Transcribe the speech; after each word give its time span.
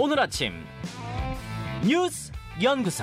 오늘 0.00 0.20
아침 0.20 0.52
뉴스 1.84 2.30
연구소 2.62 3.02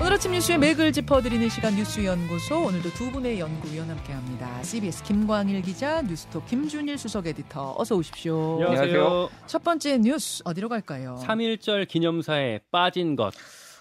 오늘 0.00 0.12
아침 0.12 0.30
뉴스의 0.30 0.58
맥을 0.58 0.92
짚어드리는 0.92 1.48
시간 1.48 1.74
뉴스 1.74 2.04
연구소 2.04 2.66
오늘도 2.66 2.90
두 2.90 3.10
분의 3.10 3.40
연구위원 3.40 3.90
함께합니다. 3.90 4.62
CBS 4.62 5.02
김광일 5.02 5.62
기자, 5.62 6.00
뉴스톱 6.02 6.46
김준일 6.46 6.96
수석 6.96 7.26
에디터 7.26 7.74
어서 7.76 7.96
오십시오. 7.96 8.62
안녕하세요. 8.64 9.28
첫 9.48 9.64
번째 9.64 9.98
뉴스 9.98 10.42
어디로 10.44 10.68
갈까요? 10.68 11.18
3.1절 11.24 11.88
기념사에 11.88 12.60
빠진 12.70 13.16
것. 13.16 13.34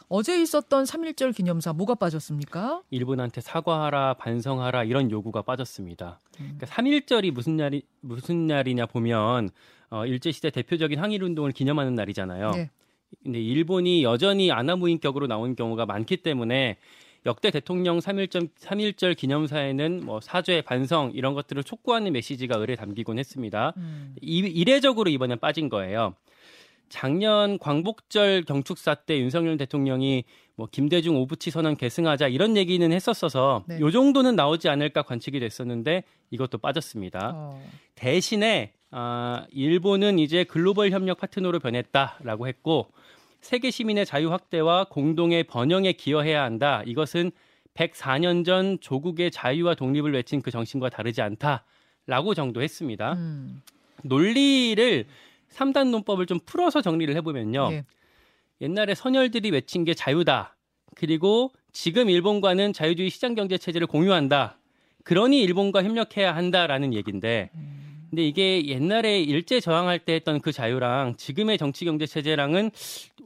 어제 0.10 0.42
있었던 0.42 0.86
3.1절 0.86 1.36
기념사 1.36 1.74
뭐가 1.74 1.93
빠졌습니까? 1.93 2.82
일본한테 2.89 3.42
사과하라, 3.42 4.16
반성하라 4.16 4.86
이런 4.86 5.11
요구가 5.11 5.43
빠졌습니다. 5.43 6.20
그러니까 6.36 6.66
3.1절이 6.66 7.29
무슨 7.29 7.57
날이 7.57 7.84
무슨 8.02 8.48
날이냐 8.48 8.88
보면 8.88 9.52
어, 9.89 10.05
일제 10.05 10.32
시대 10.32 10.50
대표적인 10.50 11.00
항일 11.00 11.23
운동을 11.23 11.51
기념하는 11.51 11.96
날이잖아요. 11.96 12.51
네. 12.51 12.69
근데 13.23 13.39
일본이 13.41 14.04
여전히 14.04 14.51
아나무인격으로 14.51 15.27
나온 15.27 15.55
경우가 15.55 15.86
많기 15.86 16.18
때문에 16.18 16.77
역대 17.25 17.51
대통령 17.51 18.00
3.1절, 18.00 18.50
3.1절 18.57 19.15
기념사에는 19.18 20.05
뭐 20.05 20.21
사죄, 20.21 20.61
반성 20.61 21.11
이런 21.13 21.33
것들을 21.33 21.63
촉구하는 21.63 22.13
메시지가 22.13 22.61
을에 22.61 22.75
담기곤 22.75 23.19
했습니다. 23.19 23.73
음. 23.77 24.15
이, 24.21 24.37
이례적으로 24.39 25.10
이번에 25.10 25.36
빠진 25.36 25.69
거예요. 25.69 26.15
작년 26.89 27.60
광복절 27.60 28.43
경축사 28.43 28.96
때 28.96 29.19
윤석열 29.19 29.57
대통령이 29.57 30.24
뭐 30.57 30.68
김대중 30.71 31.16
오부치 31.16 31.52
선언 31.52 31.78
계승하자 31.78 32.30
이런 32.30 32.58
얘기는 32.58 32.92
했었어서 32.92 33.64
네. 33.67 33.80
요 33.80 33.92
정도는 33.92 34.36
나오지 34.36 34.70
않을까 34.70 35.03
관측이 35.03 35.39
됐었는데 35.39 36.03
이것도 36.31 36.58
빠졌습니다. 36.58 37.31
어. 37.36 37.61
대신에 37.94 38.73
아, 38.89 39.45
일본은 39.52 40.17
이제 40.17 40.44
글로벌 40.44 40.89
협력 40.89 41.19
파트너로 41.19 41.59
변했다라고 41.59 42.47
했고 42.47 42.88
세계 43.39 43.69
시민의 43.69 44.08
자유 44.08 44.31
확대와 44.31 44.85
공동의 44.85 45.44
번영에 45.44 45.94
기여해야 45.94 46.41
한다. 46.41 46.81
이것은 46.88 47.31
104년 47.75 48.44
전 48.44 48.80
조국의 48.81 49.30
자유와 49.30 49.75
독립을 49.75 50.11
외친 50.11 50.41
그 50.41 50.50
정신과 50.50 50.89
다르지 50.89 51.22
않다라고 51.22 52.33
정도 52.33 52.63
했습니다. 52.63 53.13
음. 53.13 53.61
논리를 54.02 55.05
3단 55.52 55.91
논법을 55.91 56.25
좀 56.25 56.39
풀어서 56.47 56.81
정리를 56.81 57.16
해보면요. 57.16 57.69
예. 57.73 57.85
옛날에 58.61 58.95
선열들이 58.95 59.52
외친 59.52 59.83
게 59.83 59.94
자유다. 59.94 60.55
그리고 60.95 61.52
지금 61.72 62.09
일본과는 62.09 62.73
자유주의 62.73 63.09
시장 63.09 63.36
경제 63.36 63.58
체제를 63.58 63.88
공유한다. 63.88 64.58
그러니 65.03 65.41
일본과 65.41 65.83
협력해야 65.83 66.36
한다라는 66.36 66.94
얘기인데 66.94 67.50
근데 68.09 68.25
이게 68.25 68.66
옛날에 68.67 69.22
일제 69.22 69.59
저항할 69.59 70.00
때 70.00 70.13
했던 70.13 70.41
그 70.41 70.52
자유랑 70.52 71.16
지금의 71.17 71.58
정치 71.58 71.85
경제 71.85 72.05
체제랑은 72.05 72.72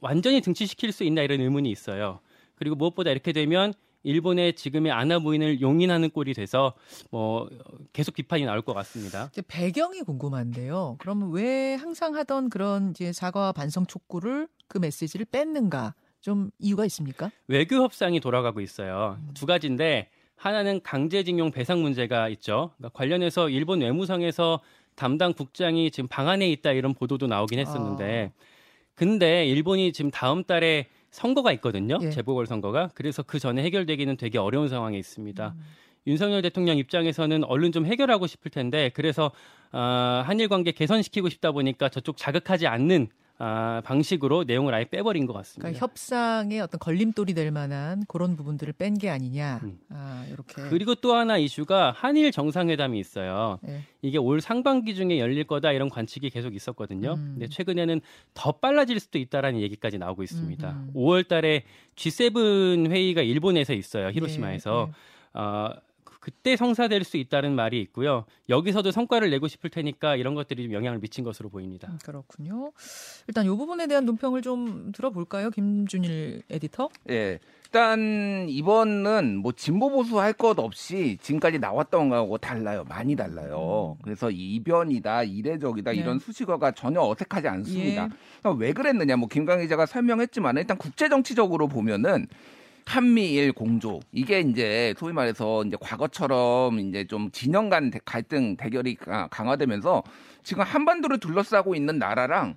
완전히 0.02 0.42
등치시킬 0.42 0.92
수 0.92 1.04
있나 1.04 1.22
이런 1.22 1.40
의문이 1.40 1.70
있어요. 1.70 2.20
그리고 2.56 2.76
무엇보다 2.76 3.12
이렇게 3.12 3.32
되면 3.32 3.74
일본의 4.04 4.54
지금의 4.56 4.92
아나무인을 4.92 5.62
용인하는 5.62 6.10
꼴이 6.10 6.34
돼서 6.34 6.74
뭐 7.12 7.48
계속 7.94 8.16
비판이 8.16 8.46
나올 8.46 8.64
것 8.64 8.74
같습니다. 8.74 9.30
이제 9.32 9.44
배경이 9.48 10.02
궁금한데요. 10.02 10.96
그러면 11.00 11.32
왜 11.32 11.76
항상 11.76 12.16
하던 12.16 12.50
그런 12.50 12.92
이제 12.92 13.14
사과와 13.14 13.52
반성 13.52 13.86
촉구를 13.86 14.48
그 14.72 14.78
메시지를 14.78 15.26
뺐는가? 15.30 15.94
좀 16.22 16.50
이유가 16.58 16.86
있습니까? 16.86 17.30
외교 17.50 17.76
협상이 17.76 18.22
돌아가고 18.22 18.62
있어요. 18.62 19.18
두 19.34 19.46
가지인데 19.46 20.08
하나는 20.38 20.82
강제징용 20.82 21.52
배상 21.52 21.82
문제가 21.82 22.30
있죠. 22.30 22.72
그러니까 22.78 22.98
관련해서 22.98 23.50
일본 23.50 23.82
외무성에서 23.82 24.62
담당 24.96 25.34
국장이 25.34 25.92
지금 25.92 26.08
방안에 26.08 26.50
있다 26.52 26.72
이런 26.72 26.94
보도도 26.94 27.28
나오긴 27.28 27.60
했었는데 27.60 28.32
근데 28.96 29.46
일본이 29.46 29.92
지금 29.92 30.10
다음 30.10 30.46
달에 30.46 30.88
선거가 31.10 31.52
있거든요. 31.54 31.98
예. 32.02 32.10
재보궐 32.10 32.46
선거가. 32.46 32.92
그래서 32.94 33.24
그 33.24 33.40
전에 33.40 33.62
해결되기는 33.64 34.16
되게 34.16 34.38
어려운 34.38 34.70
상황에 34.70 34.98
있습니다. 34.98 35.54
음. 35.54 35.62
윤석열 36.08 36.42
대통령 36.42 36.78
입장에서는 36.78 37.44
얼른 37.44 37.74
좀 37.74 37.86
해결하고 37.86 38.26
싶을 38.26 38.52
텐데 38.52 38.90
그래서 38.94 39.32
아, 39.72 40.24
한일 40.26 40.48
관계 40.48 40.72
개선시키고 40.72 41.28
싶다 41.28 41.52
보니까 41.52 41.90
저쪽 41.90 42.16
자극하지 42.16 42.68
않는 42.68 43.10
아, 43.44 43.82
방식으로 43.86 44.44
내용을 44.44 44.72
아예 44.76 44.86
빼버린 44.86 45.26
것 45.26 45.34
같습니다. 45.34 45.62
그러니까 45.64 45.80
협상에 45.84 46.60
어떤 46.60 46.78
걸림돌이 46.78 47.34
될 47.34 47.50
만한 47.50 48.04
그런 48.08 48.36
부분들을 48.36 48.74
뺀 48.74 48.94
게 49.00 49.10
아니냐. 49.10 49.62
음. 49.64 49.80
아, 49.90 50.24
이렇게. 50.30 50.62
그리고 50.70 50.94
또 50.94 51.16
하나 51.16 51.38
이슈가 51.38 51.92
한일 51.98 52.32
정상회담이 52.32 53.00
있어요. 53.00 53.58
예. 53.68 53.82
이게 54.04 54.20
올 54.20 54.42
상반기 54.42 54.94
중에 54.94 55.18
열릴 55.20 55.46
거다 55.46 55.72
이런 55.72 55.90
관측이 55.90 56.30
계속 56.30 56.54
있었거든요. 56.54 57.14
음. 57.14 57.32
근데 57.40 57.48
최근에는 57.48 58.00
더 58.36 58.52
빨라질 58.52 59.00
수도 59.00 59.18
있다라는 59.18 59.60
얘기까지 59.62 59.98
나오고 59.98 60.22
있습니다. 60.22 60.70
음흠. 60.70 60.94
5월 60.94 61.28
달에 61.28 61.64
G7 61.96 62.92
회의가 62.92 63.22
일본에서 63.24 63.74
있어요. 63.74 64.10
히로시마에서. 64.10 64.90
예, 64.90 65.40
어, 65.40 65.70
그- 66.22 66.32
그때 66.32 66.56
성사될 66.56 67.04
수 67.04 67.18
있다는 67.18 67.54
말이 67.56 67.80
있고요. 67.82 68.26
여기서도 68.50 68.92
성과를 68.92 69.30
내고 69.32 69.48
싶을 69.48 69.70
테니까 69.70 70.16
이런 70.16 70.34
것들이 70.34 70.64
좀 70.64 70.74
영향을 70.74 71.00
미친 71.00 71.24
것으로 71.24 71.50
보입니다. 71.50 71.88
음, 71.92 72.00
그렇군요. 72.04 72.72
일단 73.28 73.46
이 73.46 73.50
부분에 73.50 73.86
대한 73.88 74.06
논평을 74.06 74.42
좀 74.42 74.92
들어볼까요, 74.92 75.50
김준일 75.52 76.44
에디터? 76.50 76.90
예. 77.10 77.40
일단 77.66 78.48
이번은 78.50 79.38
뭐 79.38 79.52
진보 79.52 79.90
보수 79.90 80.20
할 80.20 80.34
것 80.34 80.58
없이 80.60 81.18
지금까지 81.22 81.60
나왔던 81.60 82.10
거하고 82.10 82.38
달라요. 82.38 82.84
많이 82.90 83.16
달라요. 83.16 83.98
그래서 84.02 84.30
이변이다, 84.32 85.24
이례적이다 85.24 85.92
네. 85.92 85.98
이런 85.98 86.20
수식어가 86.20 86.72
전혀 86.72 87.02
어색하지 87.02 87.48
않습니다. 87.48 88.06
예. 88.46 88.50
왜 88.58 88.74
그랬느냐? 88.74 89.16
뭐 89.18 89.28
김강 89.30 89.60
기자가 89.62 89.86
설명했지만 89.86 90.58
일단 90.58 90.78
국제 90.78 91.08
정치적으로 91.10 91.68
보면은 91.68 92.28
한미일 92.86 93.52
공조 93.54 94.00
이게 94.12 94.42
이제 94.42 94.94
소위 94.98 95.14
말해서 95.14 95.64
이제 95.66 95.78
과거처럼 95.80 96.80
이제 96.80 97.06
좀 97.06 97.30
진영 97.32 97.70
간 97.70 97.90
대- 97.92 98.00
갈등 98.04 98.56
대결이 98.58 98.96
가- 98.96 99.28
강화되면서 99.28 100.04
지금 100.44 100.64
한반도를 100.64 101.20
둘러싸고 101.20 101.76
있는 101.76 102.00
나라랑 102.00 102.56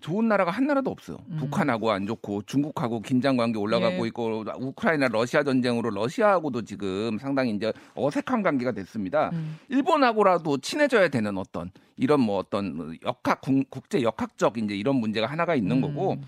좋은 0.00 0.28
나라가 0.28 0.50
한 0.50 0.66
나라도 0.66 0.90
없어요. 0.90 1.16
음. 1.30 1.36
북한하고 1.38 1.90
안 1.90 2.06
좋고 2.06 2.42
중국하고 2.42 3.00
긴장 3.00 3.36
관계 3.36 3.58
올라가고 3.58 4.04
예. 4.04 4.08
있고 4.08 4.44
우크라이나 4.58 5.08
러시아 5.08 5.42
전쟁으로 5.42 5.88
러시아하고도 5.90 6.62
지금 6.62 7.18
상당히 7.18 7.50
이제 7.52 7.72
어색한 7.94 8.42
관계가 8.42 8.72
됐습니다. 8.72 9.30
음. 9.32 9.56
일본하고라도 9.68 10.58
친해져야 10.58 11.08
되는 11.08 11.36
어떤 11.38 11.70
이런 11.96 12.20
뭐 12.20 12.38
어떤 12.38 12.96
역학 13.04 13.40
국- 13.40 13.70
국제 13.70 14.02
역학적 14.02 14.58
이제 14.58 14.74
이런 14.76 14.96
문제가 14.96 15.26
하나가 15.26 15.54
있는 15.54 15.80
거고 15.80 16.12
음. 16.12 16.22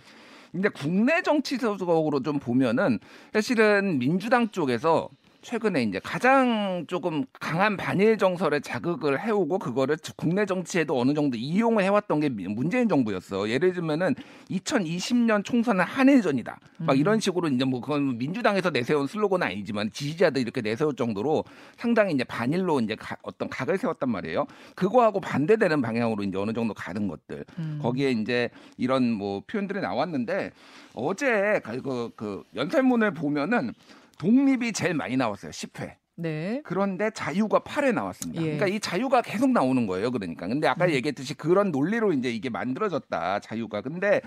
근데 0.52 0.68
국내 0.68 1.22
정치적으로 1.22 2.22
좀 2.22 2.38
보면은 2.38 2.98
사실은 3.32 3.98
민주당 3.98 4.48
쪽에서 4.50 5.08
최근에 5.48 5.82
이제 5.82 5.98
가장 5.98 6.84
조금 6.88 7.24
강한 7.40 7.78
반일 7.78 8.18
정설에 8.18 8.60
자극을 8.60 9.18
해오고 9.18 9.58
그거를 9.58 9.96
국내 10.14 10.44
정치에도 10.44 11.00
어느 11.00 11.14
정도 11.14 11.38
이용을 11.38 11.84
해왔던 11.84 12.20
게 12.20 12.28
문재인 12.28 12.86
정부였어. 12.86 13.48
예를 13.48 13.72
들면은 13.72 14.14
2020년 14.50 15.42
총선은 15.42 15.86
한일전이다. 15.86 16.58
막 16.80 16.92
음. 16.92 16.98
이런 16.98 17.18
식으로 17.18 17.48
이제 17.48 17.64
뭐 17.64 17.80
그건 17.80 18.18
민주당에서 18.18 18.68
내세운 18.68 19.06
슬로건은 19.06 19.46
아니지만 19.46 19.90
지지자들 19.90 20.42
이렇게 20.42 20.60
내세울 20.60 20.94
정도로 20.94 21.44
상당히 21.78 22.12
이제 22.12 22.24
반일로 22.24 22.80
이제 22.80 22.94
가- 22.94 23.16
어떤 23.22 23.48
각을 23.48 23.78
세웠단 23.78 24.10
말이에요. 24.10 24.46
그거하고 24.74 25.18
반대되는 25.18 25.80
방향으로 25.80 26.24
이제 26.24 26.36
어느 26.36 26.52
정도 26.52 26.74
가는 26.74 27.08
것들. 27.08 27.46
음. 27.58 27.78
거기에 27.80 28.10
이제 28.10 28.50
이런 28.76 29.10
뭐 29.10 29.42
표현들이 29.46 29.80
나왔는데 29.80 30.50
어제 30.92 31.62
그, 31.64 32.10
그 32.14 32.44
연설문을 32.54 33.14
보면은 33.14 33.72
독립이 34.18 34.72
제일 34.72 34.94
많이 34.94 35.16
나왔어요. 35.16 35.50
10회. 35.50 35.94
네. 36.16 36.60
그런데 36.64 37.10
자유가 37.10 37.60
8회 37.60 37.94
나왔습니다. 37.94 38.42
예. 38.42 38.56
그러니까 38.56 38.66
이 38.66 38.80
자유가 38.80 39.22
계속 39.22 39.50
나오는 39.50 39.86
거예요. 39.86 40.10
그러니까. 40.10 40.48
근데 40.48 40.66
아까 40.66 40.86
음. 40.86 40.90
얘기했듯이 40.90 41.34
그런 41.34 41.70
논리로 41.70 42.12
이제 42.12 42.28
이게 42.28 42.50
만들어졌다. 42.50 43.40
자유가. 43.40 43.80
근데 43.80 44.20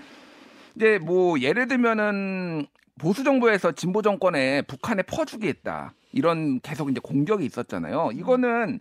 이제 0.74 0.98
뭐 0.98 1.38
예를 1.38 1.68
들면은 1.68 2.66
보수 2.98 3.24
정부에서 3.24 3.72
진보 3.72 4.00
정권에 4.00 4.62
북한에 4.62 5.02
퍼주겠다. 5.02 5.94
이런 6.12 6.60
계속 6.60 6.90
이제 6.90 7.00
공격이 7.02 7.44
있었잖아요. 7.44 8.10
이거는 8.14 8.80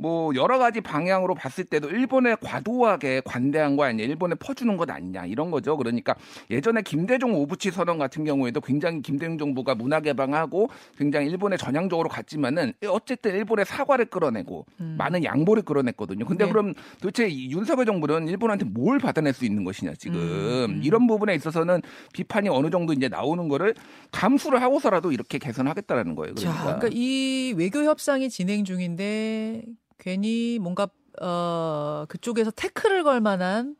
뭐 0.00 0.34
여러 0.34 0.58
가지 0.58 0.80
방향으로 0.80 1.34
봤을 1.34 1.64
때도 1.64 1.90
일본에 1.90 2.34
과도하게 2.40 3.20
관대한 3.24 3.76
거 3.76 3.84
아니냐, 3.84 4.04
일본에 4.04 4.34
퍼주는 4.34 4.74
것 4.78 4.90
아니냐 4.90 5.26
이런 5.26 5.50
거죠. 5.50 5.76
그러니까 5.76 6.14
예전에 6.50 6.80
김대중 6.82 7.34
오부치 7.34 7.70
선언 7.70 7.98
같은 7.98 8.24
경우에도 8.24 8.60
굉장히 8.62 9.02
김대중 9.02 9.36
정부가 9.36 9.74
문화 9.74 10.00
개방하고 10.00 10.70
굉장히 10.96 11.28
일본에 11.28 11.56
전향적으로 11.56 12.08
갔지만은 12.08 12.72
어쨌든 12.88 13.34
일본의 13.34 13.66
사과를 13.66 14.06
끌어내고 14.06 14.64
음. 14.80 14.94
많은 14.96 15.22
양보를 15.22 15.62
끌어냈거든요. 15.62 16.24
근데 16.24 16.46
네. 16.46 16.50
그럼 16.50 16.74
도대체 17.00 17.28
이 17.28 17.50
윤석열 17.50 17.84
정부는 17.84 18.28
일본한테 18.28 18.64
뭘 18.64 18.98
받아낼 18.98 19.34
수 19.34 19.44
있는 19.44 19.64
것이냐 19.64 19.92
지금 19.98 20.18
음, 20.18 20.66
음. 20.70 20.80
이런 20.82 21.06
부분에 21.06 21.34
있어서는 21.34 21.82
비판이 22.14 22.48
어느 22.48 22.70
정도 22.70 22.94
이제 22.94 23.08
나오는 23.08 23.48
거를 23.48 23.74
감수를 24.12 24.62
하고서라도 24.62 25.12
이렇게 25.12 25.38
개선하겠다라는 25.38 26.14
거예요. 26.14 26.34
자, 26.36 26.50
그러니까. 26.50 26.78
그러니까 26.78 26.88
이 26.92 27.54
외교 27.56 27.84
협상이 27.84 28.30
진행 28.30 28.64
중인데 28.64 29.62
괜히 30.00 30.58
뭔가 30.58 30.88
어 31.20 32.06
그쪽에서 32.08 32.50
태클을 32.50 33.04
걸 33.04 33.20
만한 33.20 33.76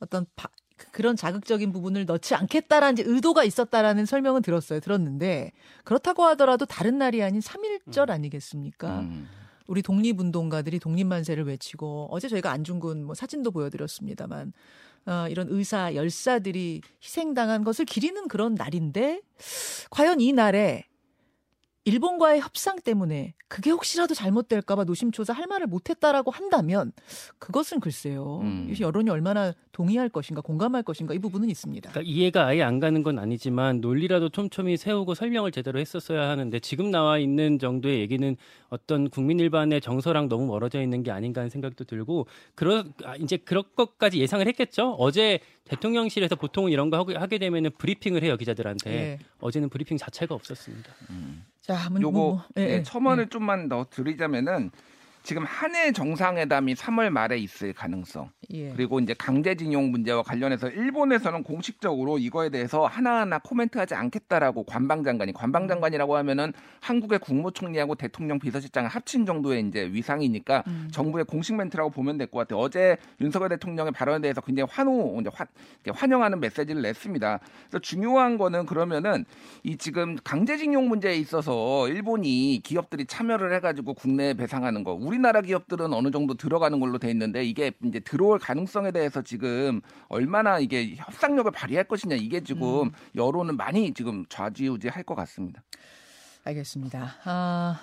어떤 0.00 0.26
바, 0.34 0.48
그런 0.92 1.14
자극적인 1.14 1.72
부분을 1.72 2.06
넣지 2.06 2.34
않겠다라는 2.34 3.04
의도가 3.06 3.44
있었다라는 3.44 4.06
설명은 4.06 4.42
들었어요. 4.42 4.80
들었는데 4.80 5.52
그렇다고 5.84 6.24
하더라도 6.24 6.64
다른 6.64 6.98
날이 6.98 7.22
아닌 7.22 7.40
3일절 7.40 8.08
음. 8.08 8.10
아니겠습니까? 8.10 9.00
음. 9.00 9.28
우리 9.66 9.82
독립운동가들이 9.82 10.80
독립만세를 10.80 11.46
외치고 11.46 12.08
어제 12.10 12.28
저희가 12.28 12.50
안중근 12.50 13.04
뭐 13.04 13.14
사진도 13.14 13.52
보여드렸습니다만 13.52 14.52
어, 15.06 15.26
이런 15.28 15.46
의사 15.48 15.94
열사들이 15.94 16.82
희생당한 17.02 17.62
것을 17.62 17.84
기리는 17.84 18.26
그런 18.28 18.54
날인데 18.54 19.20
과연 19.90 20.20
이 20.20 20.32
날에 20.32 20.89
일본과의 21.84 22.40
협상 22.40 22.76
때문에 22.78 23.34
그게 23.48 23.70
혹시라도 23.70 24.14
잘못될까봐 24.14 24.84
노심초사 24.84 25.32
할 25.32 25.46
말을 25.46 25.66
못했다라고 25.66 26.30
한다면 26.30 26.92
그것은 27.38 27.80
글쎄요 27.80 28.40
음. 28.42 28.72
여론이 28.78 29.08
얼마나 29.10 29.54
동의할 29.72 30.08
것인가 30.10 30.42
공감할 30.42 30.82
것인가 30.82 31.14
이 31.14 31.18
부분은 31.18 31.48
있습니다. 31.48 31.90
그러니까 31.90 32.10
이해가 32.12 32.46
아예 32.46 32.62
안 32.62 32.80
가는 32.80 33.02
건 33.02 33.18
아니지만 33.18 33.80
논리라도 33.80 34.28
촘촘히 34.28 34.76
세우고 34.76 35.14
설명을 35.14 35.52
제대로 35.52 35.80
했었어야 35.80 36.28
하는데 36.28 36.58
지금 36.60 36.90
나와 36.90 37.18
있는 37.18 37.58
정도의 37.58 38.00
얘기는 38.00 38.36
어떤 38.68 39.08
국민 39.08 39.40
일반의 39.40 39.80
정서랑 39.80 40.28
너무 40.28 40.46
멀어져 40.46 40.82
있는 40.82 41.02
게 41.02 41.10
아닌가 41.10 41.40
하는 41.40 41.48
생각도 41.50 41.84
들고 41.84 42.26
그러 42.54 42.84
아, 43.04 43.16
이제 43.16 43.38
그럴 43.38 43.62
것까지 43.74 44.20
예상을 44.20 44.46
했겠죠. 44.46 44.96
어제 44.98 45.40
대통령실에서 45.64 46.36
보통은 46.36 46.70
이런 46.72 46.90
거 46.90 46.98
하고- 46.98 47.14
하게 47.18 47.38
되면은 47.38 47.70
브리핑을 47.78 48.22
해요 48.22 48.36
기자들한테. 48.36 48.90
예. 48.92 49.18
어제는 49.40 49.70
브리핑 49.70 49.96
자체가 49.96 50.34
없었습니다. 50.34 50.88
자, 50.90 51.14
한번 51.74 52.02
요거 52.02 52.18
뭐, 52.18 52.30
뭐, 52.32 52.44
예, 52.58 52.62
예, 52.62 52.72
예, 52.78 52.82
첨언을 52.82 53.28
좀만 53.28 53.68
더 53.68 53.86
드리자면은 53.90 54.70
지금 55.22 55.44
한일 55.44 55.92
정상회담이 55.92 56.74
3월 56.74 57.10
말에 57.10 57.38
있을 57.38 57.72
가능성 57.72 58.30
예. 58.52 58.72
그리고 58.72 58.98
이제 59.00 59.14
강제징용 59.14 59.90
문제와 59.90 60.22
관련해서 60.22 60.68
일본에서는 60.70 61.42
공식적으로 61.42 62.18
이거에 62.18 62.48
대해서 62.48 62.86
하나하나 62.86 63.38
코멘트하지 63.38 63.94
않겠다라고 63.94 64.64
관방장관이 64.64 65.32
관방장관이라고 65.32 66.16
하면은 66.16 66.52
한국의 66.80 67.18
국무총리하고 67.20 67.94
대통령 67.94 68.38
비서실장을 68.38 68.88
합친 68.88 69.26
정도의 69.26 69.66
이제 69.68 69.88
위상이니까 69.92 70.64
음. 70.66 70.88
정부의 70.90 71.26
공식 71.26 71.54
멘트라고 71.54 71.90
보면 71.90 72.16
될 72.16 72.30
것 72.30 72.38
같아요. 72.40 72.60
어제 72.60 72.96
윤석열 73.20 73.50
대통령의 73.50 73.92
발언에 73.92 74.20
대해서 74.20 74.40
굉장히 74.40 74.68
환호, 74.70 75.18
이제 75.20 75.30
환, 75.32 75.46
환영하는 75.92 76.40
메시지를 76.40 76.82
냈습니다. 76.82 77.40
그래서 77.68 77.78
중요한 77.80 78.38
거는 78.38 78.66
그러면은 78.66 79.24
이 79.62 79.76
지금 79.76 80.16
강제징용 80.22 80.88
문제에 80.88 81.16
있어서 81.16 81.88
일본이 81.88 82.60
기업들이 82.62 83.04
참여를 83.04 83.52
해가지고 83.54 83.94
국내에 83.94 84.34
배상하는 84.34 84.84
거, 84.84 84.92
우리 84.92 85.18
나라 85.20 85.40
기업들은 85.40 85.92
어느 85.92 86.10
정도 86.10 86.34
들어가는 86.34 86.78
걸로 86.80 86.98
돼 86.98 87.10
있는데 87.10 87.44
이게 87.44 87.72
이제 87.84 88.00
들어올 88.00 88.38
가능성에 88.38 88.90
대해서 88.92 89.22
지금 89.22 89.80
얼마나 90.08 90.58
이게 90.58 90.94
협상력을 90.96 91.50
발휘할 91.50 91.84
것이냐 91.84 92.16
이게 92.16 92.42
지금 92.42 92.90
여론은 93.14 93.56
많이 93.56 93.92
지금 93.94 94.24
좌지우지할 94.28 95.04
것 95.04 95.14
같습니다. 95.14 95.62
알겠습니다. 96.44 97.16
아, 97.24 97.80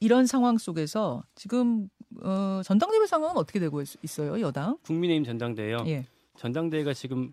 이런 0.00 0.26
상황 0.26 0.58
속에서 0.58 1.22
지금 1.34 1.88
어, 2.22 2.60
전당대회 2.64 3.06
상황은 3.06 3.36
어떻게 3.36 3.60
되고 3.60 3.80
있, 3.80 3.88
있어요, 4.02 4.40
여당? 4.40 4.76
국민의힘 4.82 5.24
전당대회요. 5.24 5.84
예. 5.86 6.06
전당대회가 6.36 6.92
지금 6.94 7.32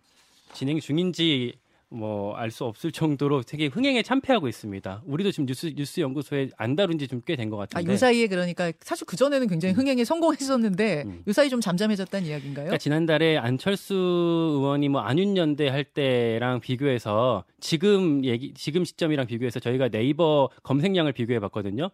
진행 0.54 0.80
중인지 0.80 1.58
뭐 1.90 2.36
알 2.36 2.52
수 2.52 2.66
없을 2.66 2.92
정도로 2.92 3.44
되게 3.44 3.68
흥행에 3.68 4.04
참패하고 4.04 4.48
있습니다. 4.50 5.04
우리도 5.06 5.32
지금 5.32 5.46
뉴스 5.46 5.68
뉴스 5.76 6.02
연구소에 6.02 6.50
안 6.58 6.76
다룬 6.76 6.98
지 7.00 7.08
좀 7.08 7.22
꽤 7.26 7.36
된것 7.38 7.58
아, 7.58 7.66
같은데. 7.66 7.94
요 7.94 7.98
사이에 7.98 8.28
그러니까 8.28 8.72
사실 8.82 9.08
그 9.08 9.16
전에는 9.16 9.48
굉장히 9.48 9.74
흥행에 9.74 10.04
성공했었는데 10.04 11.04
음. 11.06 11.24
요 11.26 11.32
사이 11.34 11.50
좀 11.50 11.62
잠잠해졌다는 11.62 12.28
이야기인가요? 12.28 12.66
그러니까 12.66 12.78
지난달에 12.78 13.38
안철수 13.38 13.94
의원이 13.94 14.90
뭐 14.90 15.02
안윤연대 15.02 15.70
할 15.70 15.86
때랑 15.86 16.60
비교해서 16.60 17.46
지금 17.62 18.26
얘기 18.26 18.54
지금 18.54 18.84
시점이랑 18.84 19.26
비교해서 19.28 19.60
저희가 19.62 19.88
네이버 19.90 20.50
검색량을 20.64 21.14
비교해 21.14 21.40
봤거든요. 21.40 21.90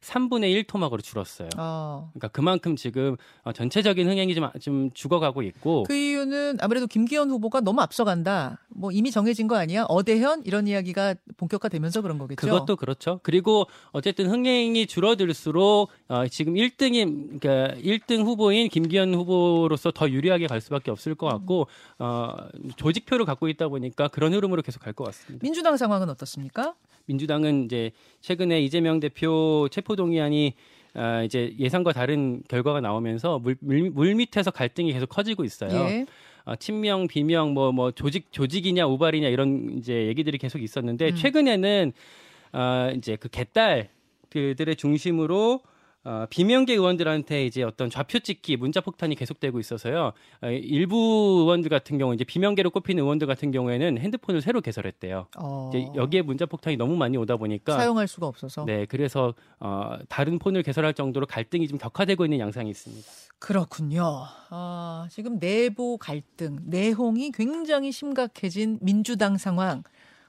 3분의 0.00 0.52
1 0.52 0.64
토막으로 0.64 1.02
줄었어요. 1.02 1.48
어. 1.56 2.10
그러니까 2.12 2.28
그만큼 2.28 2.76
지금 2.76 3.16
어, 3.42 3.52
전체적인 3.52 4.08
흥행이 4.08 4.34
좀, 4.34 4.48
좀 4.60 4.90
죽어가고 4.94 5.42
있고 5.42 5.84
그 5.84 5.94
이유는 5.94 6.58
아무래도 6.60 6.86
김기현 6.86 7.30
후보가 7.30 7.60
너무 7.60 7.80
앞서간다. 7.80 8.58
뭐 8.68 8.92
이미 8.92 9.10
정해진 9.10 9.48
거 9.48 9.56
아니야? 9.56 9.84
어대현 9.88 10.42
이런 10.44 10.68
이야기가 10.68 11.16
본격화되면서 11.36 12.02
그런 12.02 12.18
거겠죠. 12.18 12.46
그것도 12.46 12.76
그렇죠. 12.76 13.20
그리고 13.22 13.66
어쨌든 13.90 14.30
흥행이 14.30 14.86
줄어들수록 14.86 15.90
어, 16.08 16.28
지금 16.28 16.54
1등인 16.54 17.40
그러니까 17.40 17.74
1등 17.80 18.24
후보인 18.24 18.68
김기현 18.68 19.14
후보로서 19.14 19.90
더 19.90 20.08
유리하게 20.08 20.46
갈 20.46 20.60
수밖에 20.60 20.90
없을 20.90 21.14
것 21.14 21.26
같고 21.26 21.66
어, 21.98 22.34
조직표를 22.76 23.24
갖고 23.26 23.48
있다 23.48 23.68
보니까 23.68 24.08
그런 24.08 24.32
흐름으로 24.32 24.62
계속 24.62 24.80
갈 24.80 24.92
것 24.98 25.04
같습니다. 25.04 25.42
민주당 25.44 25.76
상황은 25.76 26.08
어떻습니까? 26.08 26.74
민주당은 27.08 27.64
이제 27.64 27.90
최근에 28.20 28.60
이재명 28.60 29.00
대표 29.00 29.68
체포동의안이 29.70 30.54
아, 30.94 31.22
이제 31.22 31.54
예상과 31.58 31.92
다른 31.92 32.42
결과가 32.48 32.80
나오면서 32.80 33.38
물, 33.38 33.56
물, 33.60 33.90
물 33.90 34.14
밑에서 34.14 34.50
갈등이 34.50 34.92
계속 34.92 35.08
커지고 35.08 35.44
있어요. 35.44 35.70
예. 35.72 36.06
어, 36.44 36.56
친명, 36.56 37.06
비명, 37.08 37.52
뭐, 37.52 37.72
뭐, 37.72 37.90
조직, 37.90 38.32
조직이냐, 38.32 38.86
우발이냐, 38.86 39.28
이런 39.28 39.76
이제 39.78 40.06
얘기들이 40.06 40.38
계속 40.38 40.62
있었는데, 40.62 41.10
음. 41.10 41.14
최근에는, 41.14 41.92
어, 42.54 42.90
이제 42.96 43.16
그 43.16 43.28
개딸, 43.28 43.90
그들의 44.30 44.76
중심으로, 44.76 45.60
어, 46.08 46.24
비명계 46.30 46.72
의원들한테 46.72 47.44
이제 47.44 47.62
어떤 47.62 47.90
좌표 47.90 48.20
찍기, 48.20 48.56
문자 48.56 48.80
폭탄이 48.80 49.14
계속되고 49.14 49.60
있어서요. 49.60 50.12
어, 50.42 50.48
일부 50.48 50.96
의원들 51.42 51.68
같은 51.68 51.98
경우, 51.98 52.14
이제 52.14 52.24
비명계로 52.24 52.70
꼽히는 52.70 53.02
의원들 53.02 53.26
같은 53.26 53.50
경우에는 53.50 53.98
핸드폰을 53.98 54.40
새로 54.40 54.62
개설했대요. 54.62 55.26
어, 55.36 55.70
이제 55.70 55.86
여기에 55.94 56.22
문자 56.22 56.46
폭탄이 56.46 56.78
너무 56.78 56.96
많이 56.96 57.18
오다 57.18 57.36
보니까. 57.36 57.76
사용할 57.76 58.08
수가 58.08 58.26
없어서. 58.26 58.64
네, 58.64 58.86
그래서, 58.86 59.34
어, 59.60 59.98
다른 60.08 60.38
폰을 60.38 60.62
개설할 60.62 60.94
정도로 60.94 61.26
갈등이 61.26 61.68
좀 61.68 61.76
격화되고 61.76 62.24
있는 62.24 62.38
양상이 62.38 62.70
있습니다. 62.70 63.06
그렇군요. 63.38 64.24
아, 64.48 65.06
지금 65.10 65.38
내부 65.38 65.98
갈등, 65.98 66.56
내홍이 66.64 67.32
굉장히 67.32 67.92
심각해진 67.92 68.78
민주당 68.80 69.36
상황. 69.36 69.82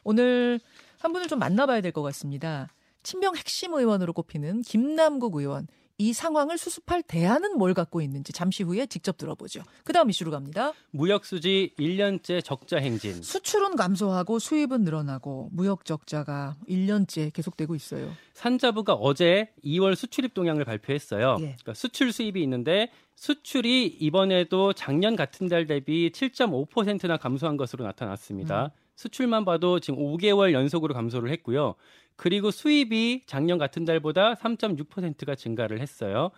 오늘 0.03 0.59
한 0.99 1.13
분을 1.13 1.27
좀 1.29 1.39
만나봐야 1.39 1.79
될 1.79 1.93
것 1.93 2.01
같습니다. 2.01 2.67
친명 3.03 3.35
핵심 3.35 3.73
의원으로 3.73 4.13
꼽히는 4.13 4.61
김남국 4.61 5.35
의원. 5.35 5.67
이 6.01 6.13
상황을 6.13 6.57
수습할 6.57 7.03
대안은 7.03 7.57
뭘 7.57 7.73
갖고 7.73 8.01
있는지 8.01 8.31
잠시 8.31 8.63
후에 8.63 8.85
직접 8.85 9.17
들어보죠. 9.17 9.63
그 9.83 9.91
다음 9.91 10.09
이슈로 10.09 10.31
갑니다. 10.31 10.71
무역 10.91 11.25
수지 11.25 11.73
1년째 11.77 12.41
적자 12.41 12.77
행진. 12.77 13.21
수출은 13.21 13.75
감소하고 13.75 14.39
수입은 14.39 14.85
늘어나고 14.85 15.49
무역 15.51 15.83
적자가 15.83 16.55
1년째 16.69 17.33
계속되고 17.33 17.75
있어요. 17.75 18.13
산자부가 18.33 18.93
어제 18.93 19.51
2월 19.65 19.93
수출입 19.95 20.33
동향을 20.33 20.63
발표했어요. 20.63 21.35
예. 21.39 21.43
그러니까 21.43 21.73
수출 21.73 22.13
수입이 22.13 22.41
있는데 22.43 22.91
수출이 23.15 23.85
이번에도 23.99 24.71
작년 24.71 25.17
같은 25.17 25.49
달 25.49 25.67
대비 25.67 26.11
7.5%나 26.11 27.17
감소한 27.17 27.57
것으로 27.57 27.83
나타났습니다. 27.83 28.67
음. 28.67 28.78
수출만 28.99 29.45
봐도 29.45 29.79
지금 29.79 29.97
5개월 29.97 30.51
연속으로 30.51 30.93
감소를 30.93 31.31
했고요. 31.31 31.75
그리고 32.17 32.51
수입이 32.51 33.21
작년 33.27 33.57
같은 33.57 33.85
달보다 33.85 34.33
3.6%가 34.33 35.35
증가를 35.35 35.79
했어요. 35.79 36.31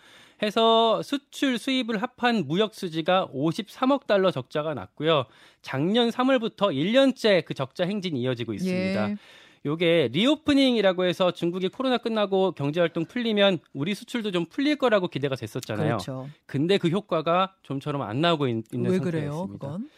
해서 0.43 1.01
수출 1.01 1.57
수입을 1.57 1.99
합한 2.03 2.45
무역 2.45 2.75
수지가 2.75 3.29
53억 3.33 4.05
달러 4.05 4.29
적자가 4.29 4.75
났고요. 4.75 5.25
작년 5.63 6.09
3월부터 6.09 6.71
1년째 6.71 7.45
그 7.45 7.55
적자 7.55 7.83
행진이 7.83 8.21
이어지고 8.21 8.53
있습니다. 8.53 9.09
예. 9.09 9.15
요게 9.65 10.09
reopening이라고 10.11 11.05
해서 11.05 11.31
중국이 11.31 11.69
코로나 11.69 11.97
끝나고 11.97 12.51
경제 12.51 12.79
활동 12.79 13.05
풀리면 13.05 13.57
우리 13.73 13.95
수출도 13.95 14.29
좀 14.29 14.45
풀릴 14.45 14.75
거라고 14.75 15.07
기대가 15.07 15.35
됐었잖아요. 15.35 15.97
그렇죠. 15.97 16.29
근데 16.45 16.77
그 16.77 16.89
효과가 16.89 17.55
좀처럼 17.63 18.03
안 18.03 18.21
나오고 18.21 18.47
있는 18.47 18.97
상태였습니다. 18.97 19.08
왜 19.08 19.09
그래요, 19.09 19.47
그건? 19.51 19.89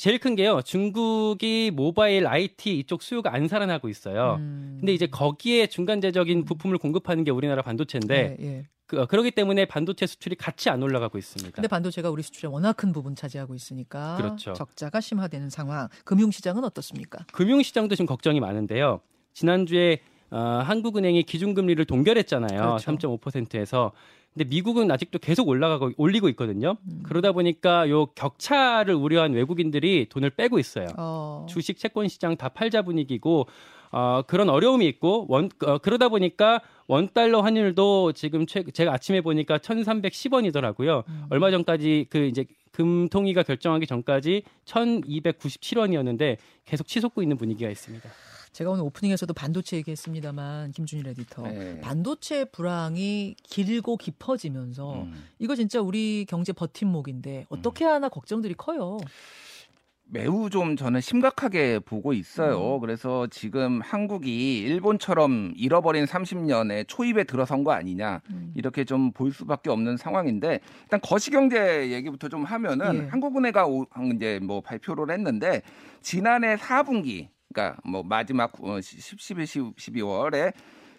제일 0.00 0.18
큰 0.18 0.34
게요. 0.34 0.62
중국이 0.62 1.70
모바일 1.74 2.26
IT 2.26 2.78
이쪽 2.78 3.02
수요가 3.02 3.34
안 3.34 3.48
살아나고 3.48 3.90
있어요. 3.90 4.36
음. 4.38 4.78
근데 4.80 4.94
이제 4.94 5.06
거기에 5.06 5.66
중간재적인 5.66 6.46
부품을 6.46 6.78
공급하는 6.78 7.22
게 7.22 7.30
우리나라 7.30 7.60
반도체인데 7.60 8.38
예, 8.40 8.46
예. 8.46 8.66
그, 8.86 9.06
그러기 9.06 9.30
때문에 9.32 9.66
반도체 9.66 10.06
수출이 10.06 10.36
같이 10.36 10.70
안 10.70 10.82
올라가고 10.82 11.18
있습니다. 11.18 11.54
근데 11.54 11.68
반도체가 11.68 12.08
우리 12.08 12.22
수출의 12.22 12.50
워낙 12.50 12.78
큰 12.78 12.92
부분 12.92 13.14
차지하고 13.14 13.54
있으니까 13.54 14.16
그렇죠. 14.16 14.54
적자가 14.54 15.02
심화되는 15.02 15.50
상황. 15.50 15.88
금융시장은 16.06 16.64
어떻습니까? 16.64 17.26
금융시장도 17.32 17.94
지금 17.94 18.06
걱정이 18.06 18.40
많은데요. 18.40 19.02
지난주에 19.34 20.00
어, 20.30 20.62
한국은행이 20.64 21.24
기준금리를 21.24 21.84
동결했잖아요. 21.84 22.58
그렇죠. 22.58 22.90
3.5%에서. 22.90 23.92
근데 24.34 24.48
미국은 24.48 24.90
아직도 24.90 25.18
계속 25.18 25.48
올라가고 25.48 25.90
올리고 25.96 26.28
있거든요. 26.30 26.76
음. 26.84 27.02
그러다 27.02 27.32
보니까 27.32 27.88
요 27.90 28.06
격차를 28.06 28.94
우려한 28.94 29.32
외국인들이 29.32 30.06
돈을 30.08 30.30
빼고 30.30 30.58
있어요. 30.58 30.86
어. 30.96 31.46
주식 31.48 31.78
채권 31.78 32.08
시장 32.08 32.36
다 32.36 32.48
팔자 32.48 32.82
분위기고 32.82 33.46
어, 33.92 34.22
그런 34.26 34.48
어려움이 34.48 34.86
있고 34.86 35.26
원 35.28 35.50
어, 35.64 35.78
그러다 35.78 36.08
보니까 36.08 36.60
원 36.86 37.08
달러 37.12 37.40
환율도 37.40 38.12
지금 38.12 38.46
최, 38.46 38.62
제가 38.62 38.92
아침에 38.92 39.20
보니까 39.20 39.58
1,310원이더라고요. 39.58 41.04
음. 41.08 41.24
얼마 41.30 41.50
전까지 41.50 42.06
그 42.08 42.18
이제 42.26 42.44
금통위가 42.72 43.42
결정하기 43.42 43.86
전까지 43.86 44.44
1,297원이었는데 44.64 46.36
계속 46.64 46.86
치솟고 46.86 47.22
있는 47.22 47.36
분위기가 47.36 47.68
있습니다. 47.68 48.08
제가 48.52 48.70
오늘 48.72 48.82
오프닝에서도 48.84 49.32
반도체 49.32 49.76
얘기했습니다만 49.76 50.72
김준일 50.72 51.06
에디터 51.08 51.42
네. 51.42 51.80
반도체 51.80 52.44
불황이 52.46 53.36
길고 53.44 53.96
깊어지면서 53.96 55.02
음. 55.02 55.24
이거 55.38 55.54
진짜 55.54 55.80
우리 55.80 56.26
경제 56.28 56.52
버팀목인데 56.52 57.46
어떻게 57.48 57.84
하나 57.84 58.08
걱정들이 58.08 58.54
커요. 58.54 58.98
매우 60.12 60.50
좀 60.50 60.74
저는 60.74 61.00
심각하게 61.00 61.78
보고 61.78 62.12
있어요. 62.12 62.74
음. 62.74 62.80
그래서 62.80 63.28
지금 63.28 63.80
한국이 63.80 64.58
일본처럼 64.58 65.52
잃어버린 65.56 66.04
30년의 66.06 66.86
초입에 66.88 67.22
들어선 67.22 67.62
거 67.62 67.70
아니냐 67.70 68.20
음. 68.30 68.52
이렇게 68.56 68.82
좀 68.84 69.12
볼 69.12 69.32
수밖에 69.32 69.70
없는 69.70 69.96
상황인데 69.96 70.58
일단 70.82 71.00
거시경제 71.00 71.92
얘기부터 71.92 72.28
좀 72.28 72.42
하면은 72.42 73.04
예. 73.04 73.08
한국은행가 73.08 73.66
오- 73.68 73.86
이제 74.16 74.40
뭐 74.42 74.60
발표를 74.60 75.12
했는데 75.14 75.62
지난해 76.02 76.56
4분기 76.56 77.28
그러니까 77.52 77.80
뭐 77.84 78.02
마지막 78.02 78.52
10, 78.80 79.20
11, 79.20 79.44
12월에 79.44 80.52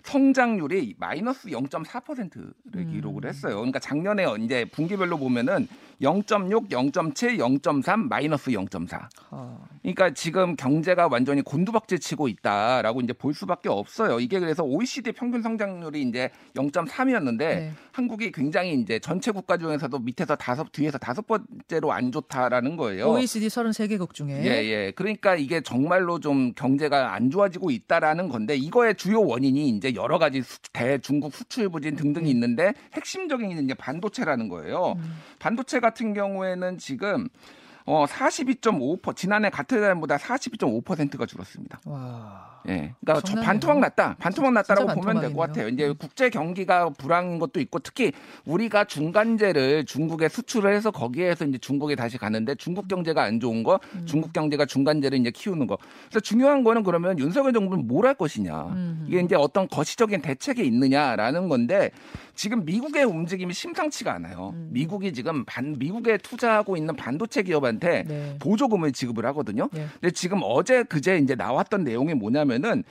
성장률이 0.04 0.96
마이너스 0.98 1.50
0.4%를 1.50 2.54
음. 2.76 2.92
기록을 2.92 3.26
했어요. 3.26 3.58
그러니까 3.58 3.80
작년에 3.80 4.26
이제 4.40 4.66
분기별로 4.66 5.18
보면은 5.18 5.68
0.6, 6.02 6.70
0.7, 6.70 7.38
0.3, 7.38 8.08
마이너스 8.08 8.52
0.4. 8.52 9.08
아, 9.30 9.58
그러니까 9.82 10.10
지금 10.14 10.56
경제가 10.56 11.08
완전히 11.08 11.42
곤두박질 11.42 12.00
치고 12.00 12.28
있다라고 12.28 13.02
이제 13.02 13.14
볼 13.14 13.34
수밖에 13.34 13.70
없어요. 13.70 14.20
이게 14.20 14.40
그래서 14.40 14.64
OECD 14.64 15.12
평균 15.12 15.42
성장률이 15.42 16.02
이제 16.02 16.32
0.3이었는데 16.56 17.38
네. 17.38 17.74
한국이 17.92 18.32
굉장히 18.32 18.74
이제 18.74 19.00
전체 19.00 19.32
국가 19.32 19.58
중에서도 19.58 19.98
밑에서 20.00 20.36
다섯 20.36 20.72
뒤에서 20.72 20.98
다섯 20.98 21.26
번째로 21.28 21.92
안 21.92 22.12
좋다라는 22.12 22.78
거예요. 22.78 23.10
OECD 23.10 23.48
33개국 23.48 24.14
중에 24.14 24.44
예, 24.44 24.66
예. 24.66 24.92
그러니까 24.96 25.36
이게 25.36 25.62
정말로 25.62 26.20
좀 26.20 26.54
경제가 26.54 27.14
안 27.14 27.30
좋아지고 27.30 27.70
있다라는 27.70 28.30
건데 28.30 28.56
이거의 28.56 28.96
주요 28.96 29.22
원인이 29.22 29.70
이제 29.70 29.94
여러 29.94 30.18
가지 30.18 30.42
수, 30.42 30.60
대중국 30.74 31.36
수출 31.36 31.70
부진 31.70 31.96
등등이 31.96 32.30
있는데 32.32 32.74
핵심적인 32.94 33.50
게 33.50 33.62
이제 33.62 33.74
반도체라는 33.76 34.50
거예요. 34.50 34.96
음. 34.98 35.22
반도체 35.40 35.80
같은 35.92 36.14
경우에는 36.14 36.78
지금 36.78 37.28
어 37.86 38.06
42.5% 38.06 39.16
지난해 39.16 39.50
같은 39.50 39.82
달보다 39.82 40.18
42.5%가 40.18 41.26
줄었습니다. 41.26 41.80
와. 41.86 42.62
예. 42.68 42.94
그러니까 43.04 43.28
저. 43.28 43.42
반토막 43.42 43.80
났다. 43.80 44.16
반토막 44.20 44.54
났다라고 44.54 44.94
보면 44.94 45.20
될 45.22 45.34
것. 45.34 45.40
같아요. 45.42 45.68
이제 45.68 45.92
국제 45.98 46.30
경기가 46.30 46.90
불황인 46.92 47.40
것도 47.40 47.60
있고 47.62 47.80
특히 47.80 48.12
우리가 48.46 48.84
중간재를 48.86 49.86
중국에 49.86 50.30
수출을 50.30 50.74
해서 50.76 50.92
거기에서 50.92 51.46
이제 51.46 51.58
중국에 51.58 51.96
다시 51.96 52.18
가는데 52.20 52.54
중국 52.56 52.88
경제가 52.88 53.24
안 53.24 53.40
좋은 53.40 53.64
거, 53.64 53.80
음. 53.96 54.06
중국 54.06 54.32
경제가 54.32 54.66
중간재를 54.66 55.18
이제 55.20 55.32
키우는 55.32 55.66
거. 55.66 55.78
그래서 56.10 56.20
중요한 56.20 56.64
거는 56.64 56.84
그러면 56.84 57.18
윤석열 57.18 57.52
정부는 57.54 57.88
뭘 57.88 58.02
할 58.02 58.16
것이냐. 58.16 58.64
음. 58.64 59.06
이게 59.08 59.20
이제 59.22 59.36
어떤 59.36 59.68
거시적인 59.68 60.22
대책이 60.22 60.66
있느냐라는 60.66 61.50
건데 61.50 61.92
지금 62.34 62.66
미국의 62.66 63.04
움직임이 63.04 63.54
심상치가 63.54 64.14
않아요. 64.14 64.52
음. 64.56 64.70
미국이 64.72 65.14
지금 65.14 65.46
반 65.46 65.76
미국에 65.78 66.18
투자하고 66.18 66.78
있는 66.78 66.96
반도체 66.96 67.44
기업 67.44 67.64
한테 67.72 68.04
네. 68.08 68.36
보조금을 68.40 68.92
지급을 68.92 69.26
하거든요. 69.28 69.70
네. 69.72 69.88
근데 70.00 70.12
지금 70.12 70.42
어제 70.44 70.84
그제 70.84 71.18
이제 71.18 71.36
나왔던 71.36 71.84
내용이 71.84 72.14
뭐냐면은 72.14 72.84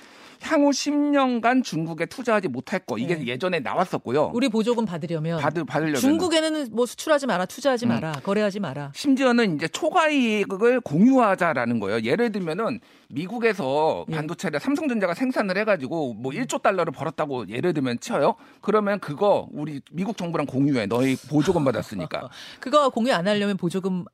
향후 0.42 0.70
10년간 0.70 1.62
중국에 1.62 2.06
투자하지 2.06 2.48
못할 2.48 2.80
거 2.80 2.96
이게 2.96 3.16
네. 3.16 3.26
예전에 3.26 3.60
나왔었고요. 3.60 4.32
우리 4.34 4.48
보조금 4.48 4.86
받으려면 4.86 5.38
받을 5.38 5.64
받으려면 5.64 6.00
중국에는 6.00 6.68
뭐 6.72 6.86
수출하지 6.86 7.26
마라, 7.26 7.44
투자하지 7.46 7.86
음. 7.86 7.90
마라, 7.90 8.12
거래하지 8.24 8.60
마라. 8.60 8.92
심지어는 8.94 9.56
이제 9.56 9.68
초과 9.68 10.08
이익을 10.08 10.80
공유하자라는 10.80 11.78
거예요. 11.80 12.00
예를 12.02 12.32
들면은 12.32 12.80
미국에서 13.10 14.06
예. 14.10 14.14
반도체를 14.14 14.60
삼성전자가 14.60 15.14
생산을 15.14 15.58
해가지고 15.58 16.14
뭐 16.14 16.32
1조 16.32 16.62
달러를 16.62 16.92
벌었다고 16.92 17.48
예를 17.48 17.74
들면 17.74 18.00
쳐요. 18.00 18.36
그러면 18.60 18.98
그거 19.00 19.48
우리 19.52 19.80
미국 19.92 20.16
정부랑 20.16 20.46
공유해. 20.46 20.86
너희 20.86 21.16
보조금 21.28 21.64
받았으니까. 21.64 22.30
그거 22.60 22.88
공유 22.88 23.12
안 23.12 23.28
하려면 23.28 23.56
보조금 23.56 24.04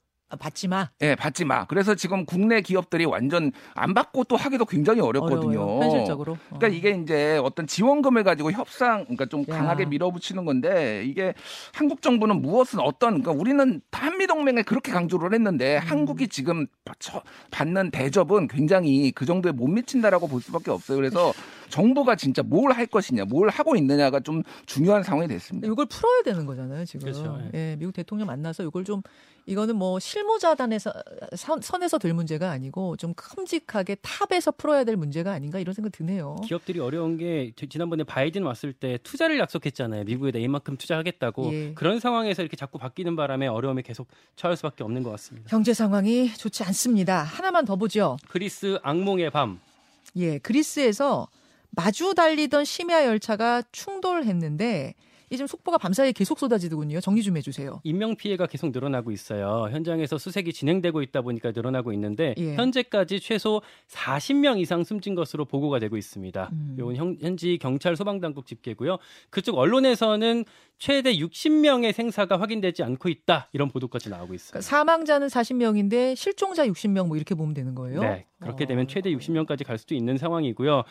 받지 0.40 0.66
마. 0.66 0.88
예, 1.02 1.14
받지 1.14 1.45
마. 1.45 1.64
그래서 1.66 1.95
지금 1.95 2.26
국내 2.26 2.61
기업들이 2.61 3.04
완전 3.04 3.52
안 3.75 3.95
받고 3.95 4.25
또 4.25 4.37
하기도 4.37 4.64
굉장히 4.64 5.00
어렵거든요. 5.00 5.61
어려워요. 5.61 5.83
현실적으로. 5.85 6.33
어. 6.33 6.56
그러니까 6.59 6.68
이게 6.68 7.00
이제 7.00 7.40
어떤 7.45 7.66
지원금을 7.68 8.25
가지고 8.25 8.50
협상, 8.50 9.04
그러니까 9.04 9.26
좀 9.26 9.45
야. 9.49 9.56
강하게 9.56 9.85
밀어붙이는 9.87 10.45
건데 10.45 11.04
이게 11.06 11.33
한국 11.73 12.02
정부는 12.02 12.42
무엇은 12.42 12.80
어떤, 12.80 13.23
그러니까 13.23 13.30
우리는 13.33 13.80
한미 13.92 14.26
동맹에 14.26 14.62
그렇게 14.62 14.90
강조를 14.90 15.33
했는데 15.33 15.76
음. 15.78 15.87
한국이 15.87 16.26
지금 16.28 16.66
처- 16.99 17.23
받는 17.52 17.92
대접은 17.92 18.49
굉장히 18.49 19.12
그 19.12 19.26
정도에 19.26 19.52
못 19.52 19.68
미친다라고 19.68 20.26
볼 20.26 20.40
수밖에 20.40 20.71
없어요. 20.73 20.97
그래서 20.97 21.33
정부가 21.68 22.16
진짜 22.16 22.42
뭘 22.42 22.73
할 22.73 22.87
것이냐, 22.87 23.25
뭘 23.25 23.49
하고 23.49 23.76
있느냐가 23.76 24.20
좀 24.20 24.42
중요한 24.66 25.02
상황이 25.02 25.28
됐습니다. 25.28 25.66
이걸 25.66 25.87
풀어야 25.87 26.23
되는 26.23 26.44
거잖아요, 26.46 26.85
지금. 26.85 27.00
그렇죠. 27.00 27.40
예, 27.54 27.76
미국 27.78 27.92
대통령 27.92 28.26
만나서 28.26 28.64
이걸 28.64 28.85
좀 28.85 29.02
이거는 29.46 29.76
뭐 29.76 29.99
실무자단에서 30.00 30.92
선, 31.37 31.61
선에서 31.61 31.99
될 31.99 32.12
문제가 32.12 32.50
아니고 32.50 32.96
좀 32.96 33.14
큼직하게 33.14 33.96
탑에서 34.02 34.50
풀어야 34.50 34.82
될 34.85 34.96
문제가 34.96 35.30
아닌가 35.32 35.61
이런 35.61 35.73
생각 35.75 35.92
드네요. 35.92 36.37
기업들이 36.44 36.80
어려운 36.80 37.16
게 37.16 37.52
저- 37.56 37.66
지난번에 37.66 38.02
바이든 38.04 38.42
왔을 38.42 38.73
때 38.73 38.99
투자를 39.04 39.38
약속했잖아요. 39.38 40.04
미국에다 40.04 40.38
이만큼 40.40 40.76
투자하겠다고. 40.76 41.52
예. 41.54 41.73
그런 41.75 42.00
상황에서 42.00 42.42
이렇게 42.42 42.56
자꾸 42.56 42.78
바뀌는 42.78 43.14
바람에 43.14 43.46
어려움이 43.46 43.82
계속 43.82 44.08
처할 44.35 44.56
수밖에 44.56 44.82
없는 44.82 45.02
것 45.04 45.11
같습니다. 45.12 45.49
경제 45.49 45.73
상황이 45.73 46.32
좋지 46.35 46.64
않습니다. 46.64 47.23
하나만 47.23 47.64
더 47.64 47.76
보죠. 47.76 48.16
그리스 48.28 48.78
악몽의 48.82 49.30
밤. 49.30 49.61
예, 50.16 50.38
그리스에서 50.38 51.28
마주 51.70 52.14
달리던 52.14 52.64
심야 52.64 53.04
열차가 53.06 53.62
충돌했는데 53.73 54.94
이 55.28 55.35
지금 55.37 55.49
속보가 55.49 55.78
밤사이에 55.78 56.12
계속 56.12 56.38
쏟아지더군요. 56.38 57.00
정리 57.00 57.20
좀 57.20 57.37
해주세요. 57.37 57.80
인명 57.82 58.14
피해가 58.14 58.46
계속 58.46 58.70
늘어나고 58.70 59.11
있어요. 59.11 59.66
현장에서 59.73 60.18
수색이 60.18 60.52
진행되고 60.52 61.02
있다 61.02 61.23
보니까 61.23 61.50
늘어나고 61.50 61.92
있는데 61.94 62.32
예. 62.38 62.54
현재까지 62.54 63.18
최소 63.18 63.61
40명 63.88 64.61
이상 64.61 64.85
숨진 64.85 65.16
것으로 65.16 65.44
보고가 65.44 65.80
되고 65.80 65.96
있습니다. 65.96 66.50
음. 66.52 66.76
이건 66.78 66.94
현- 66.94 67.16
현지 67.20 67.58
경찰 67.61 67.96
소방당국 67.96 68.46
집계고요. 68.46 68.99
그쪽 69.30 69.58
언론에서는 69.58 70.44
최대 70.78 71.12
60명의 71.16 71.92
생사가 71.92 72.40
확인되지 72.40 72.85
않고 72.85 73.08
있다 73.08 73.49
이런 73.52 73.68
보도까지 73.68 74.11
나오고 74.11 74.32
있습니다. 74.32 74.52
그러니까 74.52 74.61
사망자는 74.70 75.26
40명인데 75.26 76.14
실종자 76.14 76.64
60명 76.68 77.08
뭐 77.08 77.16
이렇게 77.16 77.35
보면 77.35 77.52
되는 77.52 77.75
거예요. 77.75 78.00
네, 78.00 78.26
그렇게 78.38 78.62
어. 78.62 78.66
되면 78.68 78.87
최대 78.87 79.11
60명까지 79.11 79.66
갈 79.66 79.76
수도 79.76 79.96
있는 79.96 80.18
상황이고요. 80.18 80.85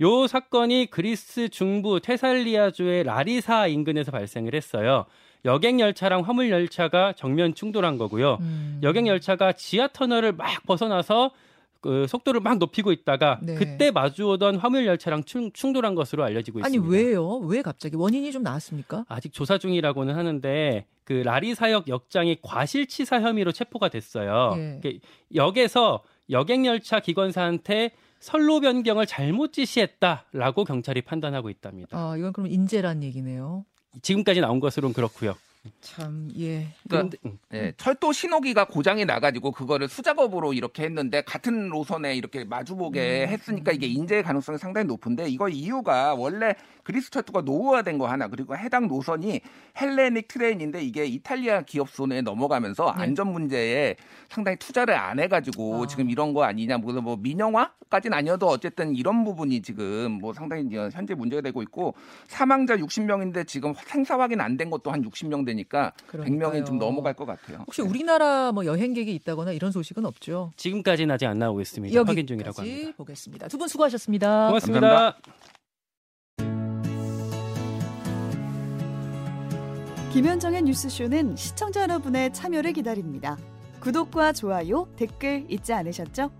요 0.00 0.26
사건이 0.26 0.88
그리스 0.90 1.48
중부 1.48 2.00
테살리아주의 2.00 3.04
라리사 3.04 3.66
인근에서 3.66 4.10
발생을 4.10 4.54
했어요. 4.54 5.06
여객 5.44 5.78
열차랑 5.78 6.22
화물 6.22 6.50
열차가 6.50 7.12
정면 7.12 7.54
충돌한 7.54 7.98
거고요. 7.98 8.38
음. 8.40 8.80
여객 8.82 9.06
열차가 9.06 9.52
지하 9.52 9.88
터널을 9.88 10.32
막 10.32 10.62
벗어나서 10.66 11.32
그 11.84 12.06
속도를 12.08 12.40
막 12.40 12.56
높이고 12.56 12.92
있다가 12.92 13.40
네. 13.42 13.56
그때 13.56 13.90
마주오던 13.90 14.56
화물 14.56 14.86
열차랑 14.86 15.24
충, 15.24 15.52
충돌한 15.52 15.94
것으로 15.94 16.24
알려지고 16.24 16.60
아니 16.60 16.76
있습니다. 16.76 16.90
왜요? 16.90 17.36
왜 17.40 17.60
갑자기 17.60 17.96
원인이 17.96 18.32
좀 18.32 18.42
나왔습니까? 18.42 19.04
아직 19.06 19.34
조사 19.34 19.58
중이라고는 19.58 20.14
하는데 20.14 20.86
그 21.04 21.12
라리사역 21.12 21.88
역장이 21.88 22.38
과실치사 22.40 23.20
혐의로 23.20 23.52
체포가 23.52 23.90
됐어요. 23.90 24.54
예. 24.56 24.80
그 24.82 24.98
역에서 25.34 26.02
여객 26.30 26.64
열차 26.64 27.00
기관사한테 27.00 27.90
선로 28.24 28.58
변경을 28.60 29.04
잘못 29.04 29.52
지시했다라고 29.52 30.64
경찰이 30.64 31.02
판단하고 31.02 31.50
있답니다. 31.50 31.94
아 31.98 32.16
이건 32.16 32.32
그럼 32.32 32.50
인재란 32.50 33.02
얘기네요. 33.02 33.66
지금까지 34.00 34.40
나온 34.40 34.60
것으로는 34.60 34.94
그렇고요. 34.94 35.36
참 35.80 36.30
예. 36.38 36.68
그런데 36.88 37.18
음, 37.26 37.38
예, 37.52 37.72
철도 37.76 38.12
신호기가 38.12 38.66
고장이 38.66 39.04
나가지고 39.04 39.52
그거를 39.52 39.88
수작업으로 39.88 40.54
이렇게 40.54 40.84
했는데 40.84 41.22
같은 41.22 41.68
노선에 41.68 42.16
이렇게 42.16 42.44
마주보게 42.44 43.24
음. 43.24 43.28
했으니까 43.28 43.72
이게 43.72 43.86
인재의 43.86 44.22
가능성이 44.22 44.58
상당히 44.58 44.86
높은데 44.86 45.28
이거 45.28 45.48
이유가 45.48 46.14
원래 46.14 46.54
그리스 46.82 47.10
철도가 47.10 47.42
노후화된 47.42 47.98
거 47.98 48.06
하나 48.06 48.28
그리고 48.28 48.56
해당 48.56 48.88
노선이 48.88 49.40
헬레닉 49.80 50.28
트레인인데 50.28 50.82
이게 50.82 51.06
이탈리아 51.06 51.62
기업 51.62 51.90
손에 51.90 52.22
넘어가면서 52.22 52.94
네. 52.96 53.02
안전 53.02 53.32
문제에 53.32 53.96
상당히 54.28 54.56
투자를 54.58 54.94
안 54.94 55.20
해가지고 55.20 55.84
아. 55.84 55.86
지금 55.86 56.10
이런 56.10 56.32
거 56.32 56.44
아니냐 56.44 56.78
뭐, 56.78 56.92
뭐 56.94 57.16
민영화까지는 57.16 58.16
아니어도 58.16 58.46
어쨌든 58.48 58.96
이런 58.96 59.24
부분이 59.24 59.62
지금 59.62 60.12
뭐 60.12 60.32
상당히 60.32 60.64
현재 60.92 61.14
문제가 61.14 61.42
되고 61.42 61.62
있고 61.62 61.94
사망자 62.28 62.76
60명인데 62.76 63.46
지금 63.46 63.74
생사 63.74 64.18
확인 64.18 64.40
안 64.40 64.54
된 64.56 64.70
것도 64.70 64.90
한 64.90 65.02
60명 65.02 65.44
되니까 65.54 65.92
그러니까요. 66.06 66.52
100명이 66.62 66.66
좀 66.66 66.78
넘어갈 66.78 67.14
것 67.14 67.24
같아요. 67.24 67.58
혹시 67.66 67.82
우리나라 67.82 68.52
뭐 68.52 68.64
여행객이 68.66 69.14
있다거나 69.14 69.52
이런 69.52 69.72
소식은 69.72 70.04
없죠? 70.04 70.52
지금까지는 70.56 71.14
아직 71.14 71.26
안 71.26 71.38
나오고 71.38 71.60
있습니다. 71.60 71.98
확인 72.04 72.26
중이라고 72.26 72.60
합니다. 72.62 72.92
보겠습니다. 72.96 73.48
두 73.48 73.58
분 73.58 73.68
수고하셨습니다. 73.68 74.48
고맙습니다. 74.48 74.80
감사합니다. 74.80 75.18
김현정의 80.12 80.62
뉴스쇼는 80.62 81.34
시청자 81.36 81.82
여러분의 81.82 82.32
참여를 82.32 82.72
기다립니다. 82.72 83.36
구독과 83.80 84.32
좋아요, 84.32 84.88
댓글 84.96 85.44
잊지 85.48 85.72
않으셨죠? 85.72 86.30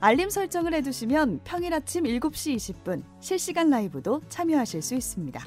알림 0.00 0.28
설정을 0.28 0.74
해두시면 0.74 1.40
평일 1.44 1.72
아침 1.72 2.04
7시 2.04 2.56
20분 2.56 3.02
실시간 3.20 3.70
라이브도 3.70 4.20
참여하실 4.28 4.82
수 4.82 4.94
있습니다. 4.94 5.42